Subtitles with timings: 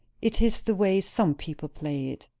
[0.19, 2.27] "It is the way some people play it.